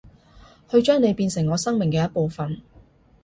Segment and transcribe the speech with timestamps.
[0.71, 2.59] 去將你變成我生命嘅一部份